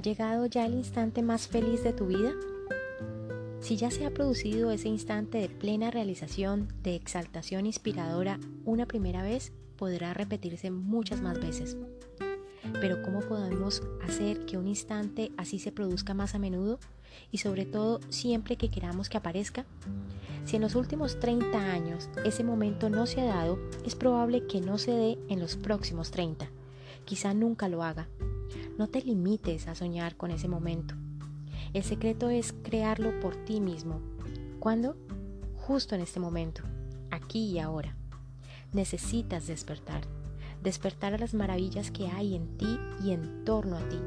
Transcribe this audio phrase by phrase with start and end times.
[0.00, 2.32] llegado ya el instante más feliz de tu vida?
[3.60, 9.22] Si ya se ha producido ese instante de plena realización, de exaltación inspiradora una primera
[9.22, 11.76] vez, podrá repetirse muchas más veces.
[12.80, 16.78] Pero ¿cómo podemos hacer que un instante así se produzca más a menudo
[17.30, 19.66] y sobre todo siempre que queramos que aparezca?
[20.44, 24.60] Si en los últimos 30 años ese momento no se ha dado, es probable que
[24.60, 26.50] no se dé en los próximos 30.
[27.04, 28.08] Quizá nunca lo haga.
[28.78, 30.94] No te limites a soñar con ese momento.
[31.72, 34.00] El secreto es crearlo por ti mismo.
[34.60, 34.96] ¿Cuándo?
[35.56, 36.62] Justo en este momento,
[37.10, 37.96] aquí y ahora.
[38.72, 40.02] Necesitas despertar
[40.62, 43.98] despertar a las maravillas que hay en ti y en torno a ti.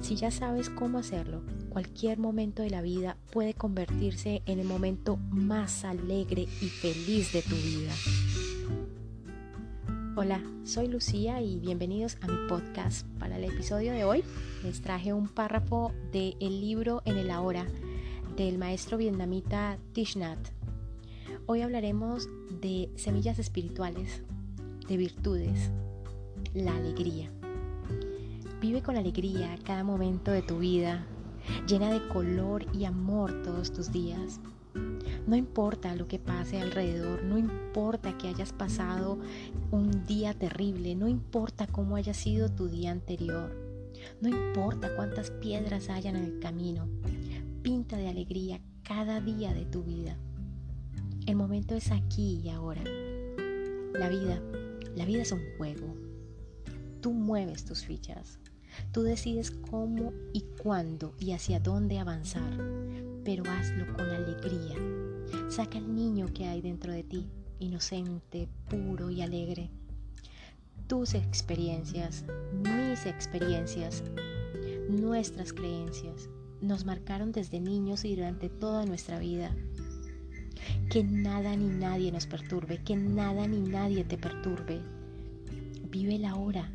[0.00, 5.16] Si ya sabes cómo hacerlo, cualquier momento de la vida puede convertirse en el momento
[5.30, 7.92] más alegre y feliz de tu vida.
[10.18, 13.06] Hola, soy Lucía y bienvenidos a mi podcast.
[13.18, 14.24] Para el episodio de hoy
[14.64, 17.66] les traje un párrafo del libro En el Ahora
[18.34, 20.38] del maestro vietnamita Thich Nhat.
[21.44, 22.30] Hoy hablaremos
[22.62, 24.22] de semillas espirituales,
[24.88, 25.70] de virtudes,
[26.54, 27.30] la alegría.
[28.58, 31.04] Vive con alegría cada momento de tu vida,
[31.68, 34.40] llena de color y amor todos tus días.
[35.26, 39.18] No importa lo que pase alrededor, no importa que hayas pasado
[39.70, 43.54] un día terrible, no importa cómo haya sido tu día anterior,
[44.20, 46.88] no importa cuántas piedras hayan en el camino,
[47.62, 50.16] pinta de alegría cada día de tu vida.
[51.26, 52.84] El momento es aquí y ahora.
[53.94, 54.40] La vida
[54.96, 55.94] la vida es un juego.
[57.02, 58.38] Tú mueves tus fichas.
[58.92, 62.50] Tú decides cómo y cuándo y hacia dónde avanzar,
[63.26, 64.76] pero hazlo con alegría.
[65.48, 67.26] Saca el niño que hay dentro de ti,
[67.58, 69.68] inocente, puro y alegre.
[70.86, 74.04] Tus experiencias, mis experiencias,
[74.88, 76.28] nuestras creencias
[76.62, 79.52] nos marcaron desde niños y durante toda nuestra vida
[80.88, 84.80] que nada ni nadie nos perturbe, que nada ni nadie te perturbe.
[85.90, 86.72] Vive la hora.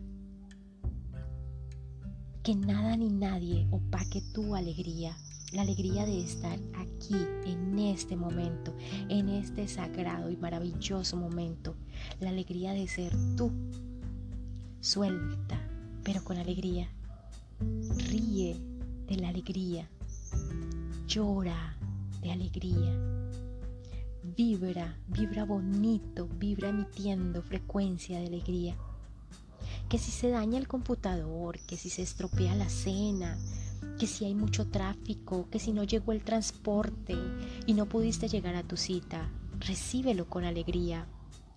[2.44, 5.16] Que nada ni nadie opaque tu alegría,
[5.52, 8.74] la alegría de estar aquí, en este momento,
[9.10, 11.76] en este sagrado y maravilloso momento,
[12.20, 13.52] la alegría de ser tú.
[14.80, 15.60] Suelta,
[16.04, 16.90] pero con alegría.
[18.10, 18.58] Ríe
[19.08, 19.90] de la alegría.
[21.08, 21.78] Llora
[22.22, 23.22] de alegría
[24.24, 28.76] vibra, vibra bonito, vibra emitiendo frecuencia de alegría.
[29.90, 33.38] Que si se daña el computador, que si se estropea la cena,
[34.02, 37.16] que si hay mucho tráfico, que si no llegó el transporte
[37.68, 39.30] y no pudiste llegar a tu cita,
[39.60, 41.06] recíbelo con alegría.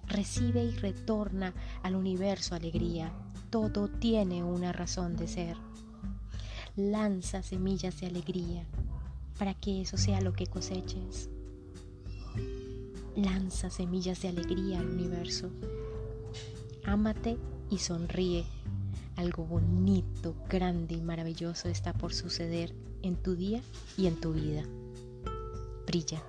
[0.08, 3.14] Recibe y retorna al universo alegría.
[3.48, 5.56] Todo tiene una razón de ser.
[6.76, 8.66] Lanza semillas de alegría
[9.38, 11.30] para que eso sea lo que coseches.
[13.16, 15.48] Lanza semillas de alegría al universo.
[16.84, 17.38] Ámate
[17.70, 18.44] y sonríe.
[19.16, 23.62] Algo bonito, grande y maravilloso está por suceder en tu día
[23.96, 24.64] y en tu vida.
[25.86, 26.22] Brilla.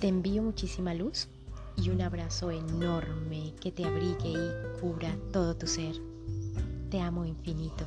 [0.00, 1.28] Te envío muchísima luz
[1.76, 5.94] y un abrazo enorme que te abrigue y cubra todo tu ser.
[6.90, 7.86] Te amo infinito.